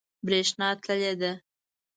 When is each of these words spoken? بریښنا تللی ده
بریښنا 0.25 0.69
تللی 0.83 1.13
ده 1.21 1.31